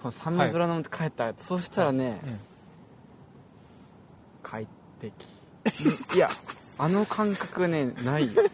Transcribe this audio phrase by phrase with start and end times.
[0.00, 2.38] この寒空のもと帰った、そうしたらね、うん。
[4.44, 4.68] 快
[5.00, 5.12] 適
[6.14, 6.30] いや
[6.78, 8.44] あの感覚ねないよ。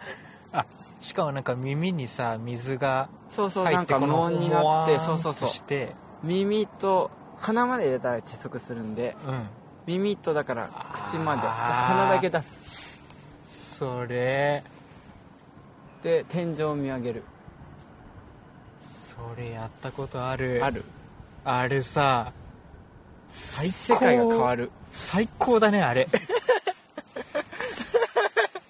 [1.00, 5.48] しかもなんか耳にさ水がそうそうなん入ってこのか無音になってそうそうそう。
[5.48, 5.96] して。
[6.22, 9.48] 耳と鼻まで入れたら窒息するんでうん。
[9.86, 10.68] 耳とだから
[11.08, 11.40] 口まで。
[11.40, 12.42] 鼻だけ出
[13.48, 13.78] す。
[13.78, 14.62] それ。
[16.02, 17.24] で天井を見上げる
[19.30, 20.60] それやったことある。
[20.64, 20.84] ある？
[21.44, 22.32] あれさ
[23.28, 23.72] 最高。
[23.72, 24.72] 世界が変わる。
[24.90, 26.08] 最高だねあれ。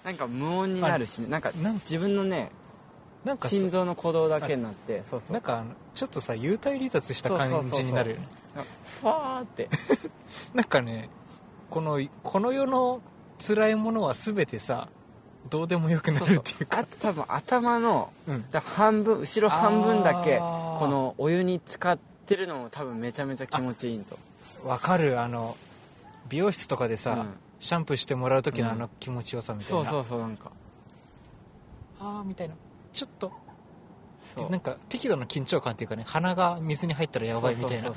[0.05, 1.27] なんか無音になるしね。
[1.29, 2.51] なんか自分のね
[3.23, 5.33] なんかさ心臓の鼓動だけになってそうそう。
[5.33, 5.63] なんか
[5.95, 8.27] ちょっとさ幽体離脱した感じになるよね。
[9.01, 9.67] ファーって。
[10.53, 11.09] なんかね
[11.71, 13.01] このこの世の
[13.39, 14.89] 辛いものは全てさ
[15.49, 16.79] どうでもよくなるっていうか。
[16.79, 18.45] あと多分頭のうん。
[18.51, 24.17] だ半分後ろ半分だけこのお湯に浸かってるのも多分めちゃめちゃ気持ちいいんと
[24.63, 25.19] わかる。
[25.19, 25.57] あの
[26.29, 27.33] 美容室とかでさ、うん。
[27.59, 28.73] シャンプーしてもらう時のうん。
[28.73, 30.51] あの気持ちよさみたいな、そうそうそうなんか。
[31.99, 32.55] ああみたいな。
[32.93, 33.31] ちょっと
[34.49, 37.91] なんか適度な緊張感っていうかね鼻が水に入ったらやばいみたいな。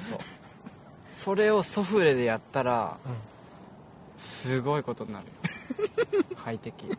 [1.12, 5.26] それをソフレでやったらうすごいことになる
[6.36, 6.86] 快適。
[6.86, 6.90] ん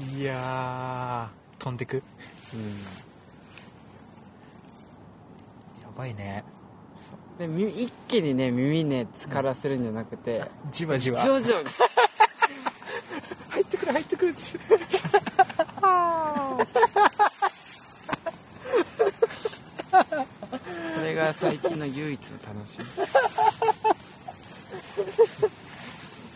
[0.00, 1.96] いやー飛んでく。
[1.96, 2.02] や
[2.54, 2.74] うん。
[5.96, 6.44] ばいね。
[7.38, 11.20] で耳一気にね耳ね疲らせるんじゃなくて、じわじわ。
[11.22, 11.68] 徐々に。
[13.50, 14.30] 入ってくる入ってくる。
[14.30, 14.40] って
[20.94, 22.78] それが最近の唯一の楽し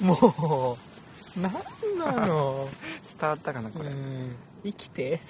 [0.01, 0.07] み。
[0.07, 0.88] もう
[1.37, 1.53] なん
[1.99, 2.69] なの？
[3.21, 4.35] 伝わったかなこれ、うん。
[4.65, 5.21] 生きて？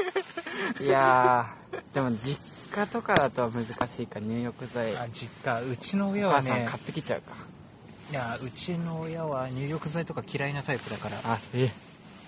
[0.80, 2.38] いやーでも実
[2.74, 4.96] 家とかだと難しいか入浴剤。
[4.96, 5.60] あ実家。
[5.62, 6.50] うちのお親はね。
[6.50, 7.34] 母さん買ってきちゃうか。
[8.10, 11.20] いやうちの親は入浴剤とか嫌いなタイプだから。
[11.24, 11.72] あえ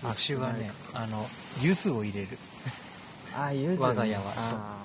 [0.02, 0.14] う。
[0.14, 1.28] ちはねあの
[1.60, 2.38] 柚子を入れる。
[3.36, 4.58] あゆず、ね、我が家はそう。
[4.58, 4.84] あ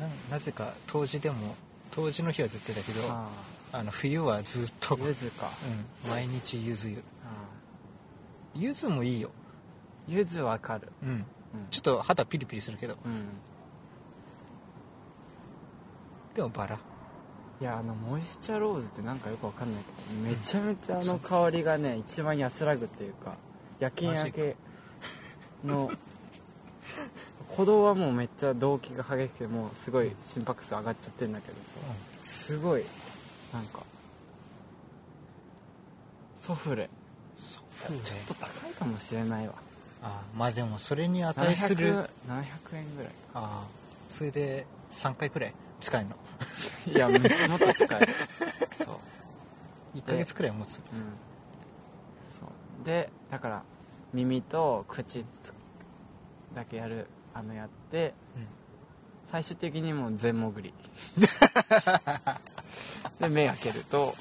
[0.00, 1.56] ななぜか冬至でも
[1.90, 3.24] 冬至の日はずっとだけどー
[3.72, 5.02] ああの冬はずっと、か。
[6.04, 7.02] うん、毎日柚子湯。
[7.24, 7.28] あ
[8.54, 10.88] 柚子もいいよ、ーゆずわかる。
[11.02, 11.24] うん、うん。
[11.70, 12.96] ちょっと肌ピリピリするけど。
[13.04, 13.24] うん。
[16.34, 16.78] でもバラ。
[17.60, 23.34] いやあのモイスチャーローズってなんかよくわかんないけどめちゃめちゃあの香りがね一番安らぐっていうか
[23.80, 24.56] 夜勤明け
[25.64, 25.90] の
[27.48, 32.38] 鼓動はもうめっちゃ動機が激しくてもうすごい心拍数上がっちゃってんだけどさ。
[32.46, 32.84] すごい
[33.52, 33.82] なんか。
[36.38, 36.88] ソフレ。
[37.36, 39.54] そうちょっと高いかもしれないわ。
[40.02, 41.92] あまあでもそれに値する。
[41.92, 43.12] 700 700円ぐらい。
[43.34, 43.66] あ
[44.08, 45.54] それで3回くらい？
[45.80, 46.16] 使えるの？
[46.94, 48.14] いやめもっと使える。
[48.84, 49.98] そう。
[49.98, 50.78] 1ヶ月くらい持つ。
[50.78, 50.82] うん。
[52.38, 52.46] そ
[52.82, 52.84] う。
[52.84, 53.62] でだから
[54.12, 55.24] 耳と口
[56.54, 58.46] だけやるあのやってうん
[59.30, 60.72] 最終的にもう全潜り。
[63.20, 64.14] で目開けると。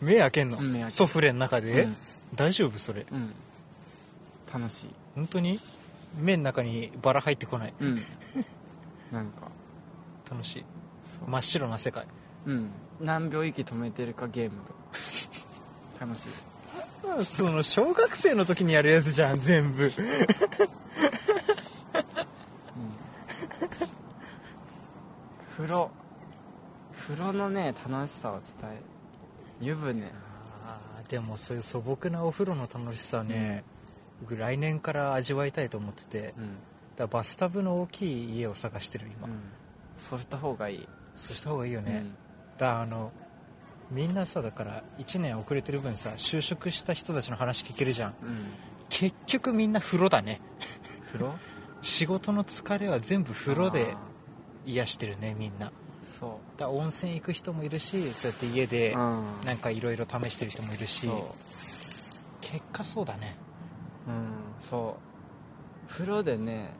[0.00, 0.90] 目開けんの、うん目開ける。
[0.90, 1.96] ソフレの中で、うん。
[2.34, 3.06] 大丈夫それ。
[3.10, 3.32] うん。
[4.52, 4.86] 楽しい。
[5.14, 5.60] 本当に？
[6.18, 7.74] 目の中にバラ入ってこない？
[7.80, 8.02] うん。
[9.10, 9.48] なんか。
[10.30, 10.64] 楽しい。
[11.06, 11.30] そう。
[11.30, 12.06] 真っ白な世界。
[12.46, 12.70] うん。
[13.00, 14.74] 何秒息止めてるかゲームと。
[16.04, 16.30] 楽しい。
[17.24, 19.92] その小学生の時にやるやつじゃん全部
[25.56, 25.90] 風呂。
[26.92, 28.80] 風呂のね楽しさを伝え
[29.60, 30.12] 湯船。
[30.66, 33.62] あーでもそういう素朴なお風呂の楽しさね、
[34.20, 36.56] 僕来年から味わいたいと思っててうん。
[36.96, 39.34] らバスタブの大きい家を探してる今、うん。
[39.98, 40.88] そうした方がいい。
[41.16, 42.10] そうした方がいいよね、うん。
[42.58, 43.12] だからあの
[43.90, 48.14] みんなさだから1年遅れてる分さ就職した人たちの話聞けるじゃん。
[48.22, 48.36] うん。
[48.88, 50.40] 結局みんな風呂だね。
[51.12, 51.34] 風呂？
[51.82, 53.98] 仕事の疲れは全部風呂であ
[54.66, 55.66] 癒してるねみんな。
[55.68, 55.70] ー
[56.18, 59.24] そだから温泉行く人もいるしそうやって家でううん。
[59.46, 61.06] なんかいろいろ試してる人もいるし。
[61.06, 61.34] そ
[62.40, 63.36] 結果そうだね。
[64.06, 64.16] ううん
[64.68, 64.96] そ
[65.88, 65.90] う。
[65.92, 66.72] 風呂でね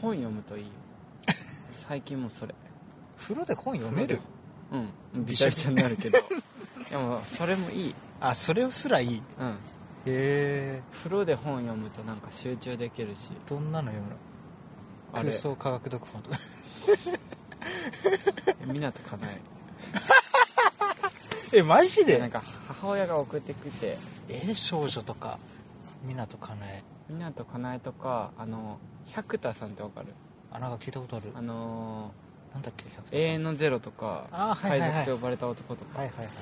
[0.00, 0.70] 本読むといいよ。
[1.76, 2.54] 最近もそれ。
[3.18, 4.20] 風呂で本読める？
[5.14, 5.24] うん。
[5.26, 6.18] びちゃびちゃになるけど。
[6.90, 7.94] でもそれもいい。
[8.20, 9.16] あそれすらいい？
[9.16, 9.56] へうん。
[10.06, 13.30] え風呂で本読むとなんか集中できるし。
[13.48, 14.16] どんなの読むの？
[15.12, 16.38] 空想科学読本とか。
[18.66, 19.28] 湊かな
[21.52, 21.62] え。
[21.66, 23.98] マジえなんか母親が送ってきて。
[24.28, 25.38] え少女とか
[26.06, 26.82] 湊かなえ。
[27.10, 30.08] 湊かなえとかあの百田さんってわかる？
[30.50, 31.30] あなんか聞いたことある。
[31.34, 32.12] あの
[32.54, 34.98] なんだっけ百ー、永遠のゼロとかあーはいはいはい。
[34.98, 36.36] 海賊と呼ばれた男とか、はいはいはいはい。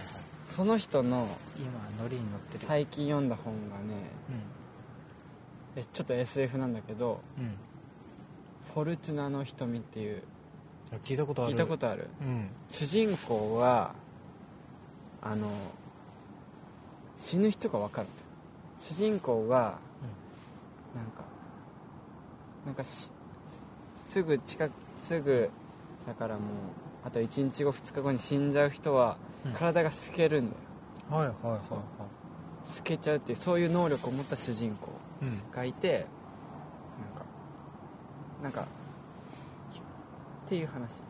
[0.49, 1.28] その人の
[1.58, 1.70] 今
[2.02, 2.64] ノリに乗ってる。
[2.67, 4.11] 最近読んだ本がね
[5.76, 7.55] えちょっと SF なんだけどうんうん
[8.75, 10.22] 「フォルトゥナの瞳」っていう。
[10.93, 11.52] あ聞いたことある。
[11.52, 12.08] 聞いたことある。
[12.20, 12.49] うん。
[12.69, 13.93] 主人公は
[15.22, 15.49] あの
[17.17, 18.08] 死ぬ人が分かる。
[18.81, 19.56] 主人公が
[20.94, 21.22] なんか
[22.67, 23.11] なんかし
[24.06, 24.72] すぐ近く
[25.06, 25.50] すぐ
[26.06, 26.44] だからもう
[27.05, 29.52] あと1日後2日後に死んじゃう人はうん。
[29.52, 30.56] 体が透けるんだ
[31.17, 31.61] よ、はいはいはい。
[31.69, 31.78] そう。
[32.64, 34.88] 透けちゃうっていうそういう能力を持った主人公
[35.22, 35.40] うん。
[35.52, 36.19] がいてなんか
[38.42, 38.62] なんか
[40.46, 41.00] っていう話。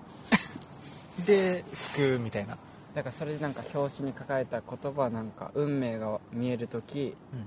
[1.26, 2.56] で救うみたいな。
[2.94, 7.38] だからそれでなんか表紙に書かれた言葉はなんか運命が見える時うん。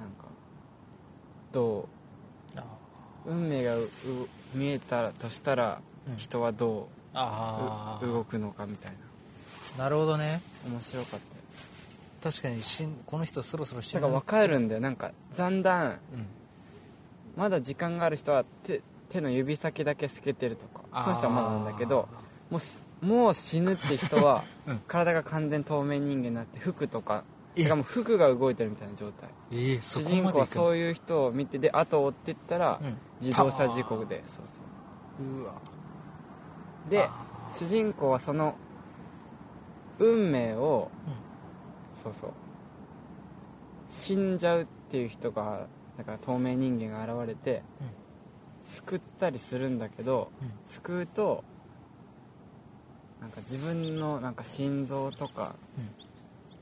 [0.00, 0.24] なんか
[1.52, 1.88] ど
[2.56, 2.64] あ
[3.26, 3.74] う運命が
[4.54, 6.16] 見えたとしたらうん。
[6.16, 8.92] 人はどあう、動くのかみたい
[9.78, 9.88] な。
[9.88, 10.40] るほどね。
[10.64, 11.16] な面白かった。
[11.16, 11.20] よ
[12.22, 14.80] 確かに死んこの人そろそろ死だから分かるんだよ。
[14.80, 15.96] なんかだんだんうん
[17.36, 22.08] まだ時間がある人は手手の指先だけ透けてるとかその人はまだなんだけど
[22.50, 24.80] もうすもう死ぬって人は うん。
[24.88, 27.24] 体が完全透明人間になって服とか
[27.54, 27.62] え。
[27.62, 29.28] しかも服が動いてるみたいな状態。
[29.80, 32.96] 主人公はそういう人を見てで後を追っていったらうん。
[33.20, 34.16] 自動車事故で。
[34.26, 34.44] そう
[35.18, 35.42] そう。
[35.42, 35.54] うわ。
[36.88, 37.26] であ
[37.58, 38.54] 主人公はその
[39.98, 42.02] 運命を、うん。
[42.02, 42.30] そうそう。
[43.88, 47.62] 死んじゃうっていう人がだから透明人間が現れて、
[48.66, 50.50] 救ったりするんだけどうん。
[50.66, 51.44] 救うと
[53.20, 55.54] なんか自分のなんか心臓とか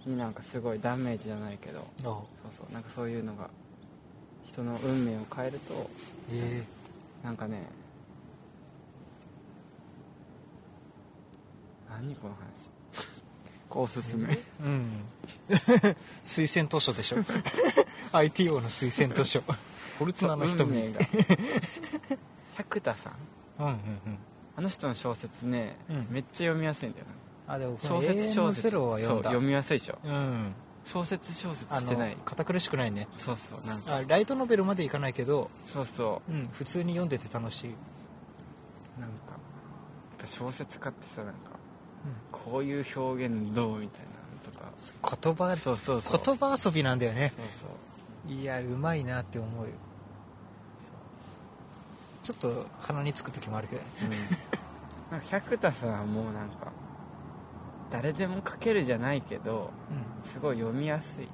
[0.06, 3.48] になんかすごいダメージじゃないけどあそうそうなんかそういうのが
[4.44, 5.90] 人の運命を変えると
[6.30, 6.62] え。
[7.24, 7.62] なんかね
[11.88, 12.70] 何この話？
[13.68, 14.90] こうおすすめえうん。
[16.22, 17.16] 推薦図書でしょ
[18.14, 19.40] ITO の推薦図書。
[19.98, 20.70] フォルツナの運瞳。
[20.72, 21.00] 命が
[22.56, 23.10] 百田さ
[23.58, 23.62] ん？
[23.62, 23.78] うんうんうん。
[24.56, 26.06] あの人の小説ね、うん。
[26.10, 27.06] めっちゃ読みやすいんだよ
[27.46, 27.54] な。
[27.54, 28.62] あでも小説小説。
[28.62, 29.98] ゼロは読んだそう読みやすいでしょ。
[30.04, 30.54] うん。
[30.84, 32.10] 小説小説あしてない。
[32.10, 33.08] の堅苦しくないね。
[33.14, 33.96] そうそうなんか。
[33.96, 36.32] あライトノベルまでいかないけど、そうそう。
[36.32, 37.74] ん、普通に読んでて楽しい、う
[39.00, 39.16] なんか
[40.26, 41.50] 小説家ってさなんか
[42.30, 45.16] こういう表現どうみたいなのとか。
[45.22, 46.20] 言葉そうそうそう。
[46.22, 47.32] 言葉遊びなんだよね。
[47.36, 47.68] そうそう
[48.28, 49.70] いやうまいなって思うよ。
[52.22, 54.16] ちょっと鼻につく時もあるけどね。
[55.12, 55.20] うん。
[55.28, 56.72] 百田さんはもうなんか
[57.90, 59.70] 誰でも書けるじゃないけど
[60.24, 61.24] うすごい読みやすい。
[61.24, 61.28] ん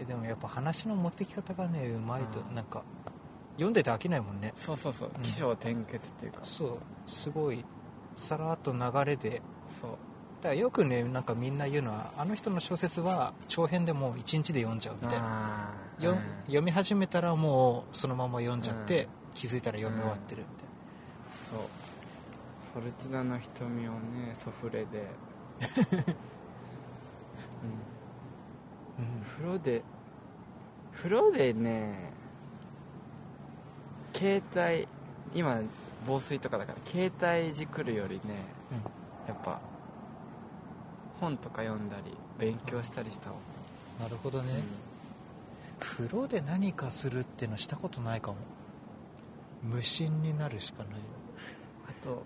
[0.00, 2.54] えでもやっぱ話の持ってき方がねうまいとうん。
[2.54, 2.82] なんか
[3.54, 4.54] 読んでて飽きないもんね。
[4.56, 5.10] そうそうそう。
[5.14, 5.22] うん。
[5.22, 6.78] 起承転結っていうか、そう。
[7.06, 7.62] すごい
[8.16, 9.42] さらっと流れで。
[9.80, 9.90] そう。
[10.40, 15.68] だからよくねなんかみんな言うのはあの人の小説は長編でもう1日で読んじゃうみたいな
[16.02, 19.08] ようん読み始めたらもうそのまま読んじゃって、うん。
[19.34, 20.66] 気づいたら読み終わってるみたい
[21.50, 21.60] そう。
[22.72, 25.08] フォルトゥナの瞳をねソフレで、
[28.98, 29.82] うん、な、風呂で
[30.92, 32.12] 風呂でね
[34.14, 34.86] 携帯
[35.34, 35.60] 今
[36.06, 38.36] 防水とかだから携帯いじくるよりね
[39.26, 39.60] やっぱ
[41.20, 43.40] 本とか読んだり勉強したりした方が。
[44.04, 44.54] なるほどね、
[45.80, 48.36] 風呂で何かするっていうのしたことないかも。
[49.62, 50.92] 無心になるしかない。
[51.88, 52.22] あと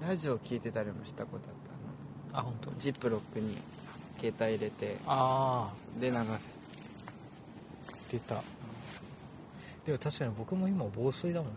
[0.00, 2.70] ラジオ聞いてたりもしたことあったああ本当。
[2.70, 3.56] のジップロックに
[4.18, 6.60] 携帯入れてああで流す。
[8.10, 8.42] 出た。
[9.84, 11.50] でも確かに僕も今防水だもん。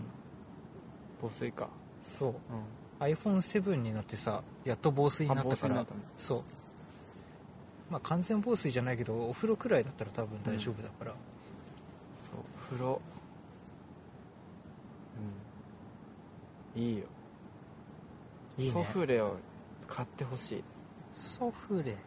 [1.22, 1.68] 防水か。
[2.02, 2.30] そう。
[2.30, 2.36] うん。
[3.06, 5.86] iPhone7 になってさやっと防水になったから。
[6.18, 6.44] そう
[7.92, 12.36] まあ完全防水じゃないけどお風呂くらいだったら多分大丈夫だから、そう
[12.70, 13.02] 風呂。
[16.76, 16.82] うん。
[16.82, 17.04] いいよ。
[18.58, 18.72] いいね。
[18.72, 19.36] ソフレを
[19.90, 20.64] 買ってほしい、
[21.14, 21.98] ソフレ。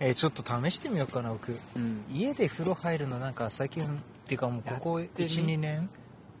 [0.00, 1.58] えーちょっと試してみようかな僕。
[1.76, 2.04] うん。
[2.10, 3.88] 家で風呂入るのなんか最近っ
[4.26, 5.28] ていうかもうここやってみ。
[5.28, 5.90] 12年。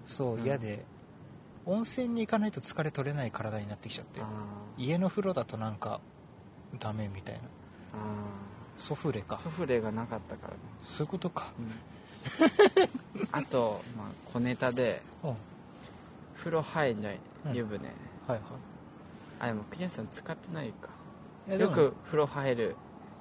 [0.06, 0.44] そううん。
[0.44, 0.82] 嫌で、
[1.66, 4.22] 温泉に行かないと疲れ取れない体になってきちゃって。
[4.22, 4.24] あ
[4.78, 6.00] 家の風呂だとなんか
[6.78, 7.40] ダメみたいな。
[8.76, 9.36] ソフレか。
[9.36, 11.52] ーソフレがなかったからね、そういうことか。
[11.58, 11.72] うん。
[13.32, 15.30] あと、まあ、小ネタでうん。
[15.30, 15.38] はい
[16.44, 17.54] 風呂入んじゃいうん。
[17.54, 17.78] 湯船、
[18.26, 18.40] はい。
[19.40, 21.54] あでも国安さん使ってないか。
[21.54, 22.76] よく風呂入る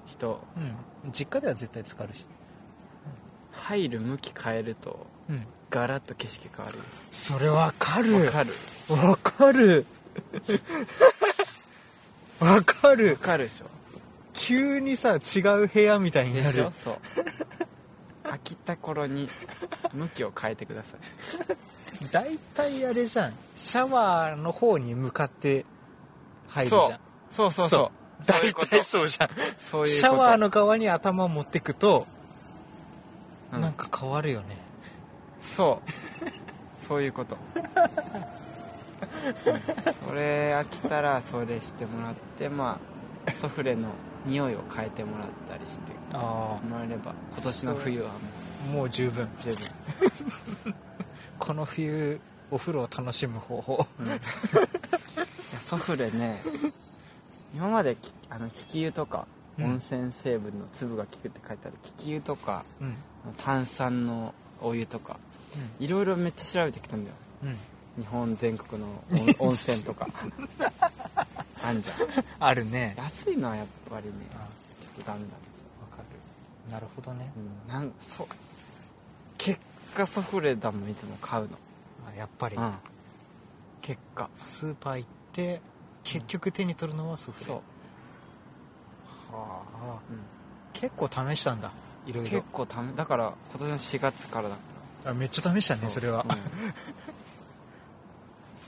[0.05, 0.41] 人。
[0.57, 1.11] うん。
[1.11, 2.25] 実家では絶対浸かるし。
[3.53, 5.45] 入る向き変えるとうん。
[5.69, 6.83] ガラッと景色変わるよ。
[7.11, 8.25] それわかる。
[8.25, 8.53] わかる。
[8.89, 9.85] わかる
[12.43, 13.11] わかる。
[13.11, 13.65] わかるでしょ。
[14.33, 16.53] 急にさ違う部屋みたいにでなる。
[16.53, 16.71] しょ？
[16.73, 16.97] そう。
[18.23, 19.29] 飽きた頃に
[19.93, 22.07] 向きを変えてください。
[22.11, 23.33] 大体あれじゃん。
[23.55, 25.65] シャワーの方に向かって
[26.47, 26.99] 入るじゃん。
[27.31, 27.51] そう。
[27.51, 27.91] そうそう
[28.25, 29.29] 大体そうじゃん。
[29.59, 32.07] そういうシャワーの側に頭持ってくと、
[33.51, 33.61] うん。
[33.61, 34.57] なんか変わるよね。
[35.41, 35.89] そう。
[36.83, 37.63] そういうこと、うん
[40.07, 42.79] それ飽きたらそれしてもらってま
[43.25, 43.89] あソフレの
[44.25, 48.15] 匂いを変えてもらったりしてあもらえれば今年の冬はも
[48.69, 49.25] あもう十分。
[49.25, 49.67] う十分、
[51.39, 52.19] この冬
[52.51, 53.85] お風呂を楽しむ方法。
[53.99, 54.07] うん。
[54.07, 54.19] いや
[55.59, 56.41] ソフレね
[57.53, 59.65] 今まできあの気球とかうん。
[59.65, 62.95] 温泉成分の粒が効くって書いてある気球とかうん。
[63.37, 65.17] 炭酸のお湯とか
[65.79, 67.15] いろいろめっちゃ調べてきたんだよ。
[67.43, 67.57] うん
[67.97, 68.87] 日本全国の
[69.39, 70.07] 温温泉とか。
[71.63, 71.95] あんじゃん。
[72.39, 72.95] あるね。
[72.97, 74.47] 安いのはやっぱりねあ
[74.81, 75.25] ちょっとダメだ
[75.81, 76.71] わかる。
[76.71, 77.31] なるほどね。
[77.37, 77.73] うん。
[77.73, 78.27] なんそ
[79.37, 79.59] 結
[79.95, 81.57] 果ソフレだもんいつも買うの。
[82.11, 82.55] あやっぱり。
[82.55, 82.73] うん。
[83.81, 84.29] 結果。
[84.35, 85.61] スーパー行って
[86.03, 87.53] 結局手に取るのはソフレそ
[89.31, 89.99] う、はあ。
[90.09, 90.19] うん。
[90.73, 91.71] 結構試したんだ
[92.07, 92.31] いろいろ。
[92.31, 94.61] 結構ためだから今年の4月からだか
[95.05, 96.25] あめっちゃ試したらねそれは。
[96.27, 96.37] うん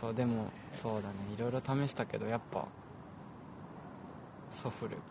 [0.05, 1.15] そうでもそうだね。
[1.35, 2.67] いろいろ試したけどやっぱ
[4.51, 5.01] ソフレか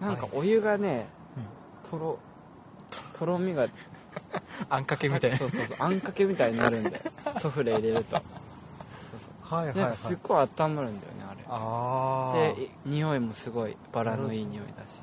[0.00, 0.06] な。
[0.08, 1.08] なんかお湯がね
[1.90, 2.18] とろ
[3.18, 3.66] とろみが
[4.70, 5.32] あんかけみたい。
[5.32, 5.76] なそうそうそう。
[5.80, 6.96] あんかけみたいになるんだよ。
[7.42, 8.16] ソフレ入れると。
[8.16, 8.22] そう
[9.18, 9.60] そう。
[9.60, 9.96] はいはいはい。
[9.96, 11.44] すっごい温まるんだよねあれ。
[11.48, 15.02] ああでい匂いもすごいバラのいい匂いだし。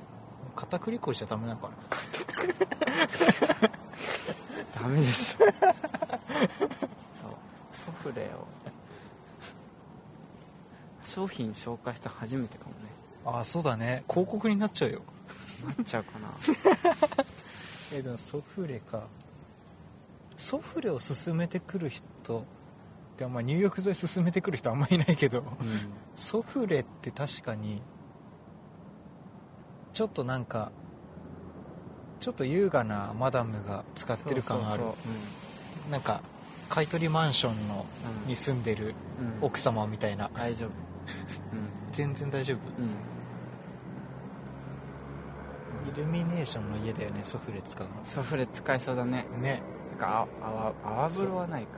[0.55, 1.75] 片栗粉じゃダメなのかな。
[4.81, 5.45] ダメでしょ
[8.07, 8.47] そうソフレを
[11.03, 12.75] 商品紹介したの初めてかもね。
[13.25, 14.03] ああそうだね。
[14.09, 15.01] 広告になっちゃうよ。
[15.65, 16.29] なっちゃうかな。
[17.93, 19.03] えでもソフレか。
[20.37, 22.45] ソフレを勧めてくる人
[23.17, 25.45] でもまあ入浴剤勧めてくる人あんまいないけどうん。
[26.15, 27.81] ソフレって確かに
[29.93, 30.71] ちょっとなんか
[32.19, 34.83] ちょっと優雅なマダムが使ってる感ある。
[35.89, 36.21] なんか
[36.69, 37.86] 買い取りマンションの
[38.24, 38.27] うん。
[38.27, 38.91] に住んでるうん。
[38.91, 38.97] うん
[39.41, 40.29] 奥様みたいな。
[40.33, 40.69] 大丈夫。
[41.91, 42.57] 全然大丈夫。
[42.77, 42.88] うん、う
[45.89, 49.25] ん、イルミネーションの家だよねソフレ使うソフレ使えそうだね。
[49.31, 49.62] のね。
[49.91, 50.45] なんかあ
[50.83, 51.69] 泡泡風呂はないか。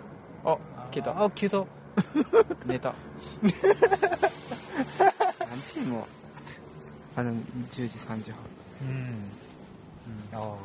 [0.46, 0.58] あ
[0.92, 1.12] 消えた。
[1.12, 1.66] あ消えた。
[2.66, 2.94] 寝た。
[5.50, 6.08] 何時も。
[7.16, 7.42] あでも
[7.72, 8.36] 10時30分
[8.82, 8.88] うん。
[8.92, 10.38] うん。
[10.38, 10.56] ああ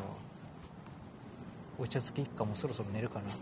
[1.79, 3.31] お茶漬け一家もそろそろ寝るかな。
[3.31, 3.37] ソ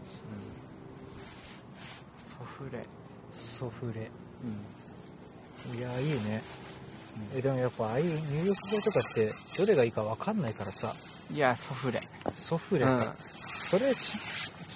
[2.42, 2.82] フレ。
[3.30, 4.10] ソフレ。
[5.70, 5.78] うん。
[5.78, 6.42] いやいいね。
[7.34, 10.94] えでもやっぱああいう入浴剤とかってどれがいいか分かんないからさ。
[11.30, 12.02] いやソフレ。
[12.34, 13.08] ソフレか、うん。
[13.54, 14.18] それし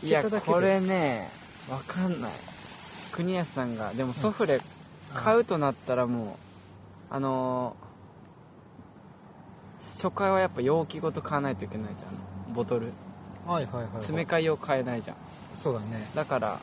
[0.02, 1.30] いやこれね
[1.68, 2.32] わかんない。
[3.12, 3.92] 国安さんが。
[3.94, 4.61] でもソフレ
[5.14, 6.25] 買うとなったらも
[7.11, 7.87] うあのー
[9.96, 12.54] 初回はやっぱ容器ごと買わないといけないじゃん。
[12.54, 12.92] ボトル。
[13.46, 15.16] はいはいはい、はい、詰め替え用買えないじゃん。
[15.58, 16.06] そうだね。
[16.14, 16.61] だから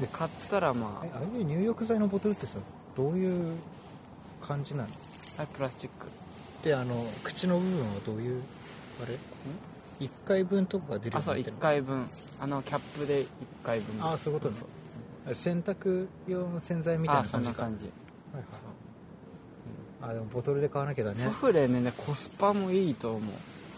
[0.00, 2.58] で買ったらまえああいう入浴剤のボトルってさ
[2.96, 3.56] どういう
[4.40, 4.88] 感じなの？
[5.36, 6.06] あはいプラスチック。
[6.62, 8.42] であの口の部分はどういう
[9.02, 9.16] あれ
[10.06, 12.06] ？1回分とかが出るよあそううになってる1回分。
[12.40, 13.26] あのキャップで1
[13.64, 14.04] 回分。
[14.04, 14.60] あそういうことね。
[15.24, 15.34] そう。
[15.34, 17.52] 洗濯用の洗剤みたいあそな感じか。
[17.52, 17.84] んな感じ。
[17.84, 18.44] はいはい。
[18.52, 20.10] そう。
[20.10, 21.16] あでもボトルで買わなきゃだね。
[21.16, 23.32] ソフレねコスパもいいと思う。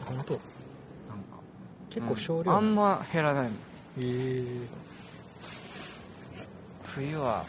[0.05, 0.35] 本当？
[0.35, 0.41] なんか。
[1.89, 2.59] 結構少量、うん。
[2.59, 3.53] あんま減らないもん。
[3.53, 3.57] へ
[3.99, 4.45] え
[6.95, 7.45] 冬は。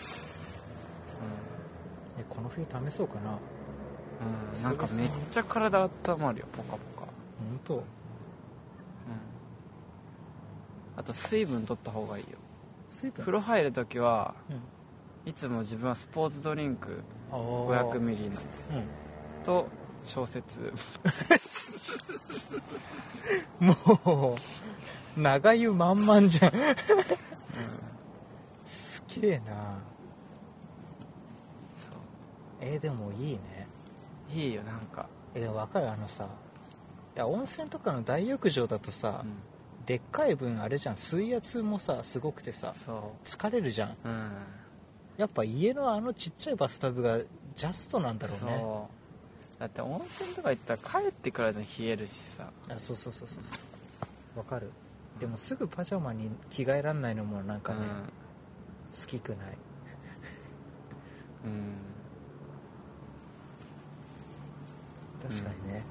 [2.19, 3.31] えこの冬試そうかな。
[3.31, 7.01] うん、うん、なんかめっちゃ体温まるよポカポカ。
[7.01, 7.07] 本
[7.65, 7.75] 当。
[7.75, 7.81] うん。
[10.97, 12.37] あと水分取った方がいいよ。
[12.89, 13.21] 水分？
[13.21, 14.61] 風呂入るときはうん。
[15.29, 17.89] いつも自分はスポーツドリンクあー。
[17.91, 18.29] 500ミリの。
[18.29, 18.33] うん。
[19.43, 19.67] と
[20.03, 20.59] 小説。
[23.59, 23.73] も
[25.15, 26.51] う長湯満々じゃん
[29.21, 29.43] すげえな。
[31.77, 31.91] そ
[32.59, 33.67] えーでもいいね。
[34.35, 35.91] ういいよなんか、えでも分かる？
[35.91, 36.27] あのさ
[37.13, 40.95] だ温泉とかの大浴場だとさ、うん、でっかい分あれじゃん。
[40.97, 43.89] 水圧もさすごくてさそ疲れるじゃん。
[43.89, 44.31] ううん。
[45.17, 48.63] やっぱ家のあのちっちゃいバスタブがジャストなんだろうね。
[49.59, 52.49] だって温泉とか行ったら帰ってくるの冷えるしさ。
[52.69, 53.51] あそうそうそうそうそ
[54.35, 54.39] う。
[54.39, 54.71] わかる。
[55.19, 57.79] でもすぐパジャマに着替えらんないのもなんかね、
[58.91, 59.37] 好きくない。
[61.45, 61.81] うん、うん
[65.21, 65.83] 確かにね、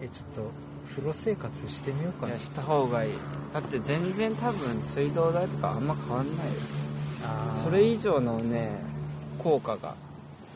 [0.00, 0.50] えちょっと
[0.88, 2.32] 風呂生活してみようかな。
[2.32, 3.12] いやした方がいい。
[3.54, 6.52] だって全然多分水道代とかあんま変わんないよ。
[7.64, 8.70] それ以上のね
[9.38, 9.94] 効果が、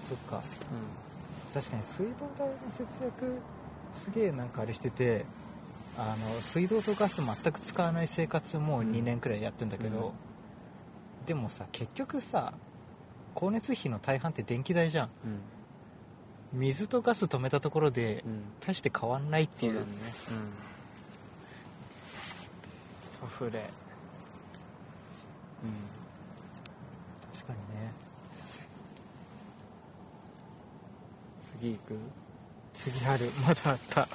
[0.02, 0.42] そっか。
[1.52, 3.38] 確かに水道代の節約
[3.92, 5.24] すげえなんかあれしてて
[5.98, 10.29] あの水道とガス全く使わない生活もう2年くらいやってんだけど、うん
[11.26, 12.52] でもさ結局さ
[13.34, 15.10] 光熱費の大半って電気代じゃん。
[15.24, 15.28] う
[16.56, 16.60] ん。
[16.60, 18.42] 水とガス止めたところでうん。
[18.60, 19.74] 大して変わんないっていう。
[19.74, 19.80] ね。
[19.80, 19.86] うん。
[23.04, 23.60] ソフレ。
[25.62, 25.70] うん。
[27.32, 27.92] 確かにね。
[31.40, 31.98] 次行く？
[32.72, 33.30] 次ある。
[33.46, 34.08] まだあった。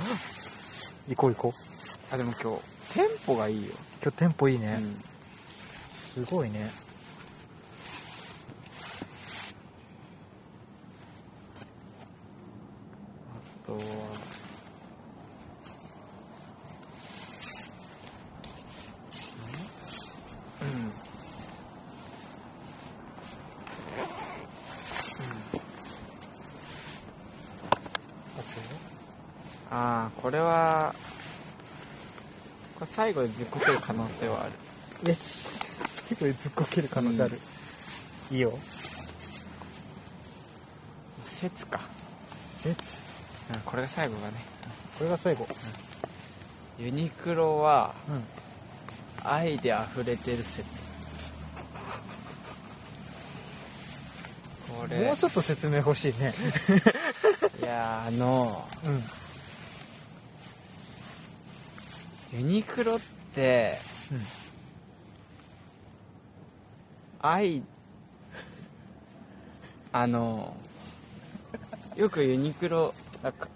[1.08, 2.14] 行こう行こう。
[2.14, 2.62] あでも今日
[2.94, 3.72] テンポがいいよ、
[4.02, 5.02] 今日テンポいいね、うん。
[6.26, 6.72] すごいね
[13.66, 13.80] とは。
[20.62, 20.92] うん。
[29.72, 30.94] ああこれは
[32.76, 34.52] これ最後でずっこける可能性はある。
[35.08, 35.18] え
[35.86, 37.42] 最後でずっこける可能性ある、
[38.32, 38.58] いいよ。
[41.26, 41.82] 説か。
[42.64, 43.05] 説？
[43.54, 44.34] うんこれが最後がね。
[44.98, 45.48] これが最後。
[46.80, 48.24] ユニクロはうん
[49.24, 50.64] 愛で溢れてる説。
[54.70, 55.06] これ。
[55.06, 56.34] もうちょっと説明欲しいね。
[57.62, 59.04] いやーあのうん。
[62.40, 63.00] ユニクロっ
[63.34, 63.80] て
[64.12, 64.26] うん。
[67.22, 67.64] 愛
[69.92, 70.56] あの
[71.96, 72.94] よくユニクロ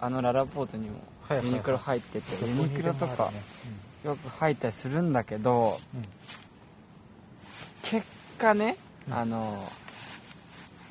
[0.00, 0.96] あのララポートにも
[1.42, 3.30] ユニクロ入ってて、ユニクロとか
[4.04, 5.78] よく入ったりするんだけど
[7.82, 8.06] 結
[8.38, 8.76] 果ね、
[9.08, 9.14] うん。
[9.14, 9.70] あの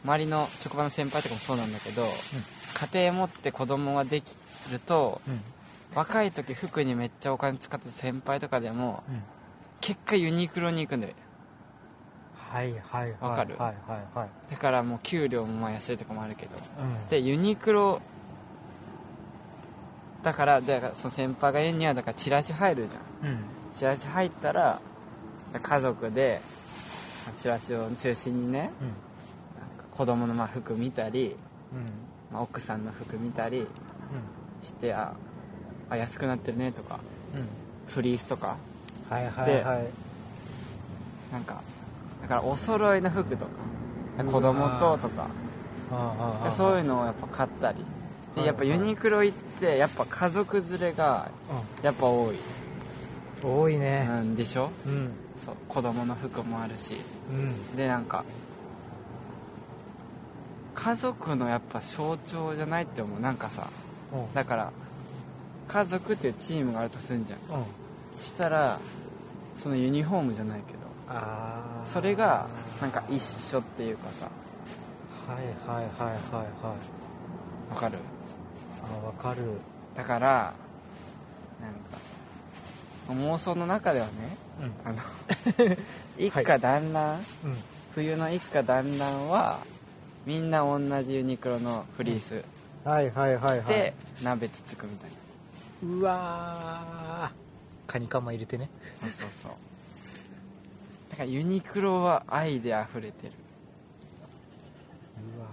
[0.06, 2.06] 周りの職場の先輩とかもそうなんだけど、
[2.94, 4.36] 家庭持って子供ができ
[4.72, 5.42] るとうん。
[5.96, 9.22] 若い時服にめっちゃお金使ってた先輩とかでもうん。
[9.82, 11.14] 結果ユニクロに行くんだよ。
[12.36, 13.16] はいはいはい。
[13.22, 13.56] わかる？
[13.58, 14.30] はいはいはい。
[14.52, 16.52] だからもう給料もまあ安いとかもあるけど。
[16.56, 17.10] うん。
[17.10, 18.02] でユニクロ
[20.24, 23.30] だからだからその先輩が言うにはだからチラシ入るじゃん。
[23.30, 23.40] うん。
[23.74, 24.82] チラシ入ったら
[25.62, 26.42] 家族で
[27.38, 28.88] チラシを中心にねうん。
[28.88, 31.36] なんか子供のまあ服見たり、
[31.74, 32.34] うん。
[32.34, 33.66] まあ、奥さんの服見たり
[34.64, 35.14] してあ
[35.90, 37.00] あ安くなってるねとか
[37.88, 38.58] フリースとか。
[39.10, 39.88] はいはいはい。
[41.32, 41.62] なんか
[42.22, 43.52] だからお揃いの服とか
[44.24, 45.28] 子供ととか。
[46.52, 47.84] そういうのをやっぱ買ったり
[48.36, 51.30] ではいやっぱユニクロ行ってやっぱ家族連れが
[51.82, 52.40] やっぱ多い、うん
[53.42, 54.06] 多いね。
[54.10, 54.70] うん、でしょ？
[54.86, 55.12] うん。
[55.38, 56.98] そう子供の服もあるし。
[57.32, 57.78] うん。
[57.78, 58.26] でなんか
[60.76, 63.20] 家族のやっぱ象徴じゃないって思う。
[63.22, 63.70] なんかさ
[64.14, 64.34] うん。
[64.34, 64.72] だから
[65.70, 67.40] 家族っていうチームがあるとすんじゃん。
[67.40, 67.66] うん。
[68.22, 68.78] したら
[69.56, 70.80] そのユニフォームじゃないけど
[71.86, 72.48] それが
[72.82, 74.30] なんか一緒っていうかさ。
[75.34, 77.74] はいはいはいはいはい。
[77.74, 78.00] わかる？
[78.90, 79.44] あわかる。
[79.96, 80.54] だから
[81.62, 81.74] なん
[83.22, 84.12] か妄想の中ではね
[84.62, 84.90] うん。
[84.90, 85.00] あの
[86.18, 87.24] 一家団らん、うん。
[87.94, 89.60] 冬の一家団らんは
[90.26, 92.44] みんな同じユニクロのフリース
[92.84, 93.66] はいはいはいはい。
[93.66, 95.18] で鍋つつくみたいな。
[95.98, 97.92] うわー。
[97.92, 98.70] カニカマ入れてね。
[99.02, 99.52] そうそうそう。
[101.10, 103.34] だからユニクロは愛で溢れてる
[105.38, 105.48] うわ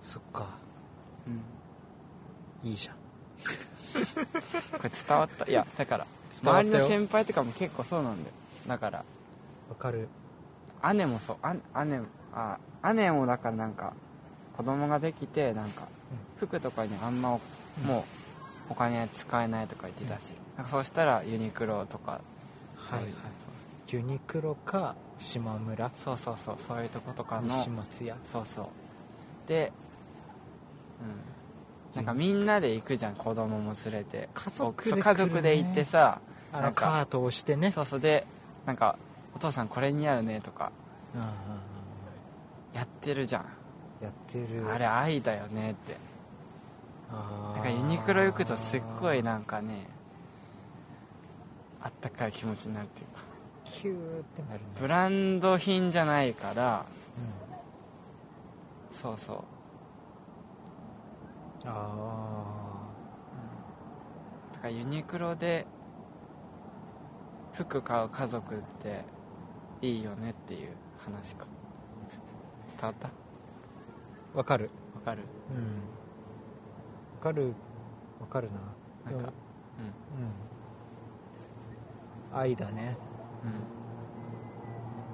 [0.00, 0.46] そっか。
[1.26, 2.70] うん。
[2.70, 2.96] いいじゃん。
[4.78, 5.50] これ伝わった。
[5.50, 6.06] いやだから
[6.42, 6.74] 伝わったよ。
[6.74, 8.34] 周りの先輩とかも結構そうなんだよ。
[8.66, 9.04] だから。
[9.68, 10.08] わかる。
[10.94, 11.36] 姉もそう。
[11.42, 12.00] あ姉
[12.32, 12.58] あ
[12.94, 13.92] 姉もだからなんか
[14.56, 15.88] 子供ができてなんか
[16.38, 17.40] 服とかにあんまお
[17.82, 17.86] うん。
[17.86, 18.04] もう
[18.68, 22.20] お金使えないとか言ってたし、なんかそうしたらユニクロとか
[22.76, 23.12] はいはい
[23.88, 25.90] ユニクロか島村。
[25.94, 27.48] そうそうそうそういうとことかの。
[27.48, 28.16] 西松屋。
[28.30, 28.66] そうそう。
[29.46, 29.72] で
[31.00, 31.96] うん。
[31.96, 34.28] なんかみんなで行くじゃん子供も連れて。
[34.34, 36.20] 家族で家族で行ってさ
[36.52, 36.86] あなんか。
[36.86, 37.70] のカートを押してね。
[37.70, 38.00] そうそう。
[38.00, 38.26] で
[38.64, 38.98] なんか
[39.34, 40.72] 「お父さんこれ似合うね」とか。
[42.74, 43.42] やってるじゃん。
[44.02, 44.70] やってる。
[44.70, 45.96] あれ愛だよねって。
[47.54, 49.86] なんかユニクロ行くとすっごいなんかね
[51.80, 53.22] あったかい気持ちになるっていうか
[53.68, 56.86] キューってなるねブランド品じゃないから
[58.92, 58.96] うん。
[58.96, 59.38] そうそう。
[61.64, 62.92] あ
[64.52, 65.66] だからユニクロで
[67.54, 69.04] 服買う家族って
[69.82, 71.46] いいよねっていう話か。
[72.68, 73.08] 伝わった？
[73.08, 73.10] あ
[74.34, 74.70] わかる。
[74.94, 75.22] わかる？
[75.50, 75.64] うん。
[77.18, 77.52] わかる。
[78.20, 79.10] わかるな。
[79.10, 79.32] なんかでも
[82.32, 82.38] うん。
[82.38, 82.96] 愛だね。
[83.10, 83.15] うん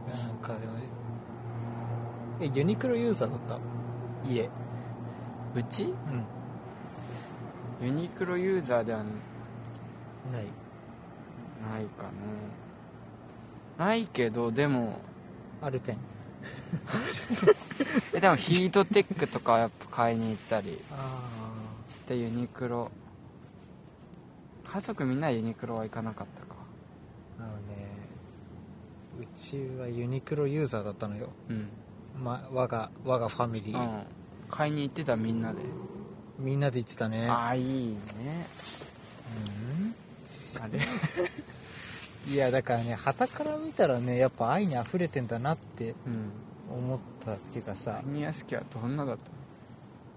[0.09, 0.73] なんかでも
[2.40, 3.40] えユニクロユーザーだっ
[4.25, 4.29] た？
[4.29, 4.49] 家。
[5.55, 5.85] うち？
[5.85, 5.88] う
[7.83, 7.87] ん。
[7.87, 9.09] ユニクロユーザーではない。
[10.33, 10.40] な
[11.81, 11.85] い。
[11.85, 11.90] か
[13.79, 13.87] な。
[13.87, 14.99] ないけどでも
[15.61, 15.97] アルペン。
[18.14, 21.21] えでもヒートテックとかはやっぱ買いに行ったりあ
[21.90, 22.90] してユニクロ。
[24.64, 26.41] 家族みんなユニクロは行かなかった？
[29.37, 31.68] うちはユニクロユーザーだったのよ、うん、
[32.23, 34.05] ま、我が我がファミリー、うん、
[34.49, 35.59] 買いに行ってたみんなで。
[36.38, 37.29] みんなで行ってたね。
[37.29, 38.47] ああいいね。
[40.61, 40.79] あれ？
[40.79, 40.83] う
[42.31, 46.31] んいやだからね旗から見たらねやっぱ愛に溢れてんだなってうん。
[46.75, 47.99] 思ったっていうかさ。
[47.99, 49.23] アニヤスキはどんなだった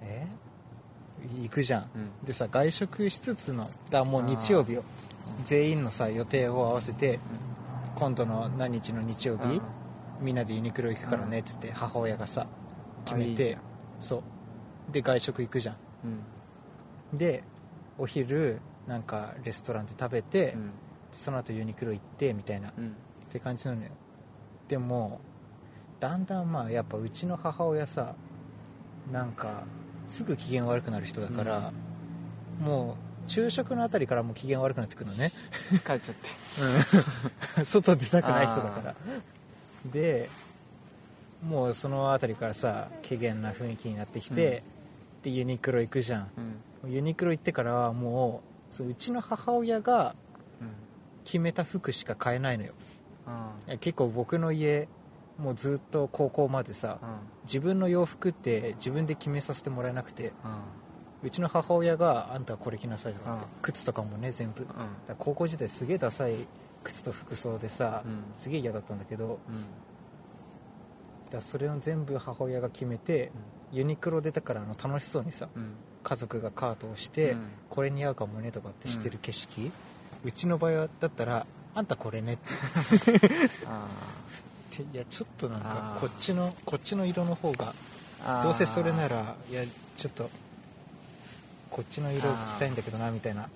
[0.01, 0.27] え？
[1.41, 1.81] 行くじゃん。
[1.81, 2.25] のうん。
[2.25, 4.83] でさ外食しつつのだもう日曜日よ。
[5.43, 7.19] 全員のさ予定を合わせて
[7.95, 9.61] 今度の何日の日曜日、
[10.19, 12.45] みんなでユニクロ行くからねっつって母親がさ
[13.05, 13.57] 決めて
[13.99, 14.91] そう。
[14.91, 15.75] で外食行くじゃん。
[17.13, 17.17] うん。
[17.17, 17.43] で
[17.97, 20.71] お昼なんかレストランで食べて、うん。
[21.11, 22.69] その後ユニクロ行ってみたいな。
[22.69, 22.95] っうん。
[23.29, 23.89] て感じなのよ。
[24.67, 25.21] でも
[25.99, 28.15] だんだんまあやっぱうちの母親さ
[29.11, 29.63] なんか
[30.07, 31.71] すぐ機嫌悪くなる人だから、
[32.59, 35.31] もう昼食のあたりからもう機嫌悪くなってくるのね。
[35.71, 36.29] 疲れちゃって。
[37.65, 38.95] 外出たくない人だから。
[39.91, 40.29] で
[41.43, 44.63] もうそのあたりからさ機嫌な雰囲気になってきて、
[45.23, 46.29] でユニクロ行くじゃん。
[46.83, 46.91] うん。
[46.91, 50.15] ユニクロ行ってからはもうそううちの母親が
[50.61, 50.69] うん。
[51.23, 52.73] 決めた服しか買えないのよ。
[53.25, 54.87] あいや結構僕の家
[55.39, 60.31] もうずっと高校までさあ自分の洋服って自分で決めさせてもらえなくて
[61.25, 63.49] うちの母親が「あんたはこれ着なさい」とかってうん。
[63.63, 64.61] 靴とかもね全部。
[64.61, 64.67] うん。
[65.07, 66.47] ら高校時代すげえダサい
[66.83, 68.23] 靴と服装でさ、うん。
[68.35, 69.65] すげえ嫌だったんだけどうん。
[71.31, 73.31] だそれを全部母親が決めて、
[73.71, 75.71] ユニクロ出たからあの楽しそうにさうん。
[76.03, 77.47] 家族がカートをして、うん。
[77.71, 79.71] これ似合うかもねとかってしてる景色、
[80.23, 82.53] うちの場合だったらあんたこれねって。
[84.93, 87.73] いやちょっとなんかこっちのこっちの色の方が
[88.25, 89.63] あどうせそれならいや
[89.95, 90.29] ちょっと
[91.75, 92.25] こっちの色着
[92.57, 93.49] たいんだけどなみたいな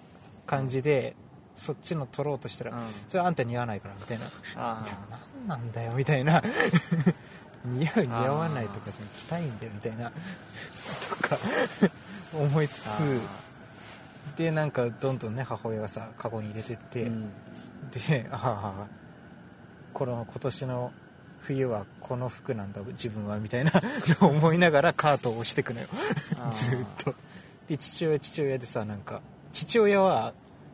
[0.45, 1.15] 感じで
[1.55, 2.79] そっちの取ろうとしたら、うん。
[3.07, 4.25] それあんた似合わないからみたいな。
[4.57, 4.85] あ
[5.47, 6.43] 何なんだよみたいな。
[7.63, 10.11] 似合う似合わないとかじゃ着たいんだよみたいな。
[11.09, 11.37] とか
[12.33, 12.91] 思いつつあ
[14.37, 17.31] でなんかどんどんね母親がさカゴに入れてって、うん。
[17.89, 18.87] でああ
[19.93, 20.91] この今年の
[21.39, 23.71] 冬はこの服なんだ自分はみたいな
[24.19, 25.87] 思いながらカートを押してくのよ。
[26.51, 26.83] ずー。
[26.85, 27.15] っと
[27.69, 30.33] で父親は父親でさなんか父親は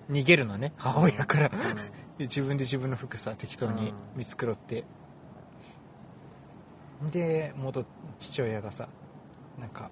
[0.09, 0.73] 逃げるのね。
[0.77, 1.49] 母親から。
[2.17, 4.85] で自分で自分の服さ適当に見繕って。
[7.11, 7.85] で元
[8.19, 8.87] 父親がさ
[9.59, 9.91] なんか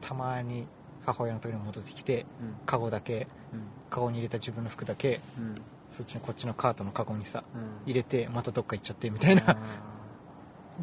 [0.00, 0.66] たまに
[1.04, 2.56] 母親のところに戻ってきてうん。
[2.64, 3.62] カゴだけうん。
[3.90, 5.54] カゴに入れた自分の服だけうん。
[5.90, 7.82] そっちのこっちのカートのカゴにさうん。
[7.84, 9.42] 入れてまたどっか行っちゃってみたいな。
[9.50, 9.56] あ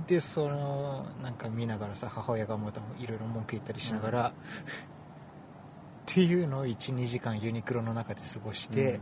[0.08, 4.34] でそのなんか見ながらさ母親がまたいろいろ文句言ったりしながら、
[6.12, 9.00] っていうのを12時間ユニクロの中で過ごしーて、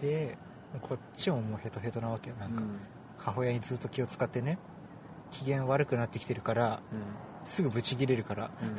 [0.00, 0.38] で
[0.82, 2.78] こっちももうヘトヘトなわけよなんか、うん。
[3.18, 4.58] 母親にずっと気を使ってね
[5.30, 6.80] 機嫌悪くなってきてるから
[7.44, 8.50] すぐブチギレるから。
[8.60, 8.68] うん。
[8.68, 8.76] うん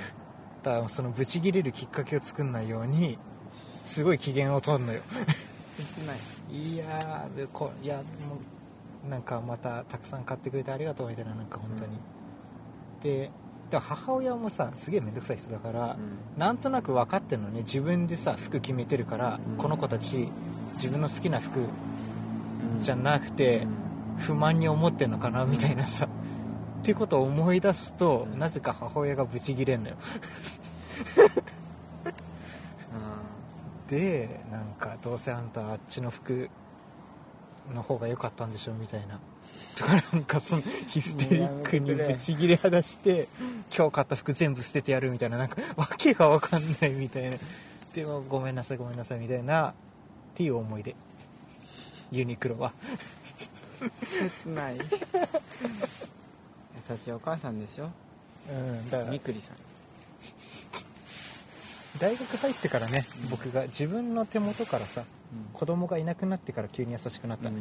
[0.63, 3.17] だからそのブチギレるきっかけを作んないように
[3.83, 5.01] すごい機嫌を取るのよ。
[6.51, 6.73] い。
[6.73, 8.01] いやーでこいやも
[9.05, 11.97] うなんかまたたくさん買ってくれてありがとうみたいななんか本当に、
[13.01, 13.31] で
[13.69, 16.39] でも母親もさすげえ面倒くさい人だから、うん。
[16.39, 17.59] なんとなく分かってんのね。
[17.59, 19.57] 自分でさ服決めてるから、うん。
[19.57, 20.29] この子たち
[20.73, 21.67] 自分の好きな服うん。
[22.81, 23.67] じゃなくて、うん。
[24.17, 26.09] 不満に思ってんのかなみたいなさ、っ
[26.83, 28.39] ていうことを思い出すと、うん。
[28.39, 29.95] なぜか母親がブチギレんのよ。
[33.89, 36.49] でなんかどうせあんたあっちの服
[37.73, 39.19] の方が良かったんでしょみたいな。
[39.77, 43.27] とかなんかそのヒステリックにブチギレ話して
[43.75, 45.37] 今日買った服全部捨ててやるみたいな。
[45.37, 47.37] なんか訳が分かんないみたいな。
[47.93, 49.69] でもごめんなさいごめんなさいみたいな。
[49.69, 49.73] っ
[50.35, 50.95] ていう思い出。
[52.11, 52.73] ユニクロは。
[54.43, 54.77] 切ない。
[54.77, 57.89] 優しいお母さんでしょ？
[58.49, 59.11] うんだから。
[59.11, 59.57] みくりさん。
[61.99, 65.03] 大学入ってからね、うん僕が自分の手元からさ
[65.53, 67.55] 子供がいなくなってから急に優しくなった、うん。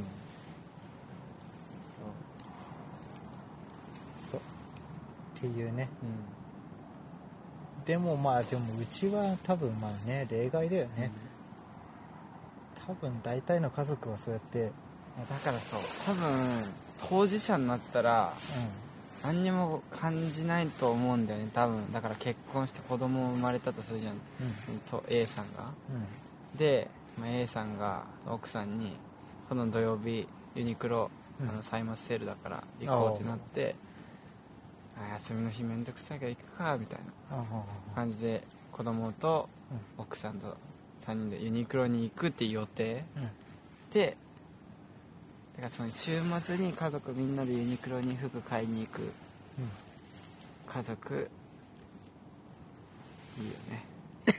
[4.31, 4.41] そう。
[5.39, 5.89] っていうね。
[6.01, 6.11] そう
[7.87, 11.03] でもまあでもうちは多分まあね例外だようん。
[11.03, 11.11] ね、
[12.87, 14.73] 多分大体の家族はそうやって、
[15.29, 15.81] だからそう。
[16.05, 16.65] 多分
[17.09, 18.35] 当事者になったら
[19.23, 21.49] 何にも感じないと思うんだよね。
[21.55, 21.93] 多分。
[21.93, 24.15] だから結婚して子供生まれたとするじゃん。
[24.15, 24.21] うん。
[24.91, 25.65] と A さんが。
[26.57, 28.97] で、まあ、A さんが奥さんに
[29.49, 31.49] この土曜日ユニクロうん。
[31.51, 33.75] あの歳末セールだから行こうってなって、
[34.99, 37.01] あ休みの日めんどくさいから行くかみたい
[37.31, 37.45] な
[37.95, 39.49] 感じで子供と
[39.99, 40.57] 奥さんと
[41.07, 43.29] 3人でユニクロに行くっていう予定うん。
[43.93, 44.17] で
[45.57, 49.11] だからその週末に家族みんなでユニクロに服買いに行くうん。
[50.67, 51.31] 家族
[53.39, 53.85] いいよね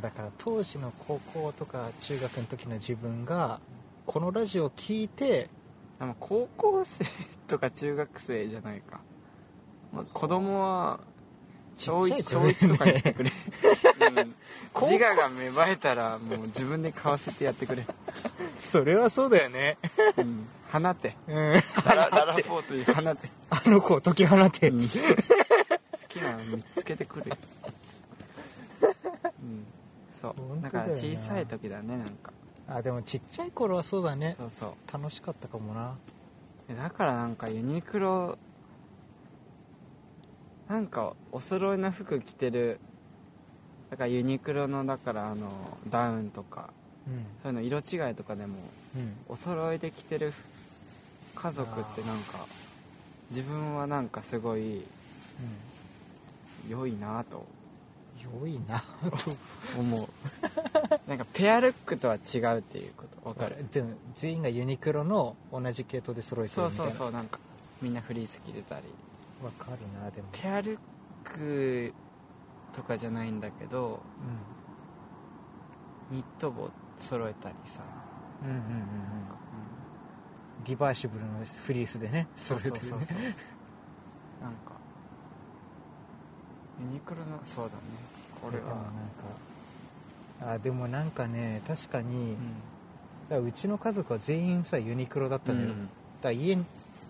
[0.00, 3.60] だから当時の高校とか中学の時の自分が
[4.06, 5.48] このラジオを聞いて
[6.18, 7.04] 高校生
[7.46, 9.00] とか中学生じゃないか、
[9.92, 11.00] まあ、子供は
[11.76, 13.32] 小1小ちっちゃい子だよね1とかにしてくれ、
[14.08, 14.34] うん、
[14.80, 17.86] 自我が芽生えたらもう自分で買わせてやってくれ、
[18.60, 19.76] それはそうだよね。
[20.16, 21.14] うん、放て。
[21.28, 21.34] うん。
[21.34, 23.28] ララララフォートに放て。
[23.50, 24.80] あの子を解き放て、うん。
[24.80, 24.88] 好
[26.08, 27.72] きなの見つけてくるよ、うん、
[30.22, 30.62] そう。
[30.62, 32.32] だから小さい時だねなんか。
[32.68, 34.36] あでもちっちゃい頃はそうだね。
[34.38, 34.92] そうそう。
[34.92, 35.94] 楽しかったかもな。
[36.68, 38.38] えだからなんかユニクロ
[40.68, 42.78] なんかお揃いの服着てる
[43.90, 45.50] だからユニクロのだからあの
[45.90, 46.70] ダウンとか
[47.06, 47.26] うん。
[47.42, 48.54] そういうの色違いとかでも
[48.94, 49.16] うん。
[49.28, 50.32] お揃いで着てる
[51.34, 52.46] 家族ってなんか
[53.30, 54.82] 自分はなんかすごい
[56.68, 57.44] 良いなと
[58.40, 58.80] 良いな。
[58.80, 59.36] と
[59.78, 60.08] 思う。
[61.08, 63.28] なんかペアルックとは違うっていうこと。
[63.28, 63.64] わかる。
[63.72, 67.06] でも全員がユニクロの同じ系統で揃えてそうそるみたいな。
[67.06, 67.38] うそうなんか
[67.80, 68.82] みんなフリース着てたり。
[69.42, 70.28] わかるなでも。
[70.32, 70.78] ペアルッ
[71.24, 71.92] ク
[72.72, 74.00] とかじゃないんだけど
[76.10, 77.82] ニット帽揃えたりさ、
[78.42, 78.66] うんうんうんうん。
[78.66, 78.82] うんう
[80.64, 83.04] リバーシブルのフリースでねん、そ揃えてるねうそう。
[83.04, 83.18] そうそう
[84.42, 84.71] なんか
[86.88, 87.78] ユニクロのそうだね。
[88.40, 88.82] これでもなんは
[90.48, 92.36] かあでもなんかね確かに、う
[93.30, 95.88] だからうちの家族は全員さユニクロだったのよ、だかん
[96.22, 96.64] ら家に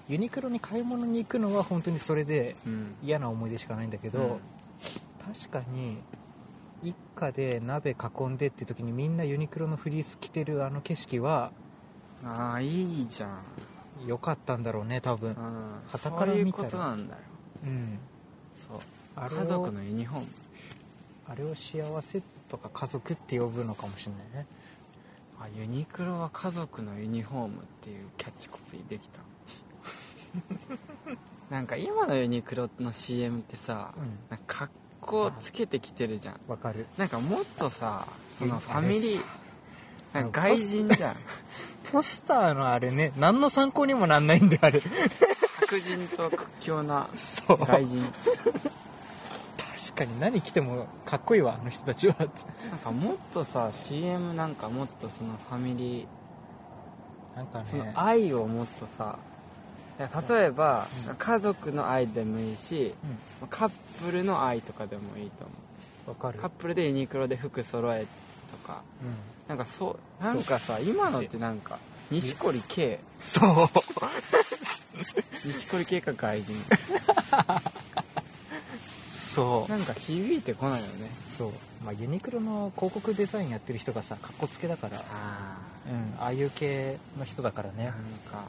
[0.09, 2.95] ユニクロに買い物に行くのは本当にそれでうん。
[3.03, 4.41] 嫌な思い出しかないんだけど、うん。
[5.35, 5.99] 確かに
[6.83, 11.53] 一家で鍋囲んでっていう時にみんなユニクロのフリース着てるあの景色は
[12.25, 13.39] ああいいじゃん、
[14.07, 15.31] 良かったんだろうね多分。
[15.31, 15.37] うん、
[15.93, 17.21] 傍からそういう見たらことなんだよ。
[17.65, 17.99] うん。
[18.69, 18.81] そう
[19.17, 20.27] あれを家族のユニフォーム。
[21.29, 24.47] あれを幸せとか家族って呼ぶのかもしれないね。
[25.41, 29.21] あユニクロは家族のユニフォームっていうキャッチコピーできた。
[31.51, 34.19] なんか今のユニクロの CM ってさ、うん。
[34.31, 36.41] なんか格好つけてきてるじゃん。
[36.49, 36.87] わかる。
[36.97, 38.07] なんかもっとさ
[38.39, 39.21] そのうんファミリー
[40.13, 41.17] なんか外人じゃん。
[41.91, 44.83] ポスターのあれね何の参考にもなんないんであれ。
[45.61, 47.59] 白人と屈強な そう
[49.95, 52.15] 確かに何着てもかっこいいわあの人たちは。
[52.19, 52.29] なん
[52.79, 56.07] かもっとさ CM なんかもっとそのファミリ
[57.37, 59.19] なんかーそのね愛をもっとさ
[59.99, 61.17] いや例えば、うん。
[61.17, 62.95] 家族の愛でもいいし
[63.43, 63.71] うカッ
[64.03, 65.55] プルの愛とかでもいいと思
[66.07, 66.39] んわかる。
[66.39, 68.07] うカップルでユニクロで服揃え
[68.51, 68.83] とか。
[69.03, 69.15] うん。
[69.49, 71.79] なんかそうなんかさ今のってなんか
[72.11, 72.99] 錦織圭。
[73.19, 73.69] そう。
[75.45, 76.55] 錦織圭か外人
[79.33, 79.71] そう。
[79.71, 81.11] なんか響いてこないよね。
[81.27, 81.51] そう。
[81.85, 84.99] まあユニクロの広告デザインやってる人がさかっこつけだから。
[84.99, 86.23] あうん。
[86.23, 87.75] ああいう系の人だからね。
[87.79, 88.45] あなんか、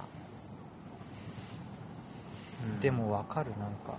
[2.76, 2.80] うん。
[2.82, 3.96] でもわかるなんか。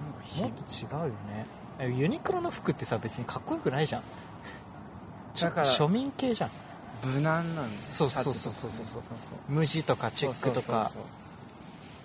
[0.00, 1.46] なんかひもっと違うよね。
[1.80, 4.02] えユニクロの服ってさ別にかっこよくないじゃん。
[5.34, 6.50] ちだから庶民系じゃん。
[7.04, 8.86] 無難なんだよそうそうそうそうそう。
[8.86, 9.02] そう
[9.48, 10.90] 無地とかチェックとか。
[10.94, 11.02] そう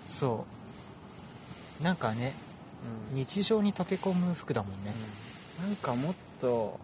[0.06, 0.46] そ
[1.80, 2.28] うなんかねそう。
[2.28, 2.48] そう。
[2.48, 2.53] うん
[3.12, 4.92] 日常に溶け込む服だもんね。
[5.60, 5.66] うん。
[5.66, 6.78] なんかもっと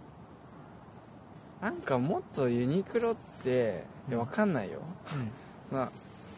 [1.60, 4.80] なんかもっとユニクロっていやわかんないよ、
[5.70, 5.82] ま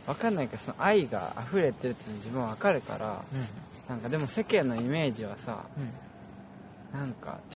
[0.07, 3.47] あわかんないけどその愛が溢れてるって自分はわかるからうんうん。
[3.89, 5.65] なんかでも世間のイメージはさ
[6.93, 6.99] うん。
[6.99, 7.39] なんか